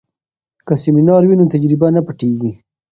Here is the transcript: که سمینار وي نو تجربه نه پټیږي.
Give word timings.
که 0.67 0.73
سمینار 0.83 1.23
وي 1.25 1.35
نو 1.39 1.45
تجربه 1.53 1.87
نه 1.95 2.01
پټیږي. 2.07 2.51